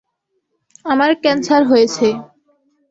আমার 0.85 1.11
ক্যান্সার 1.23 1.61
হয়েছে। 1.71 2.07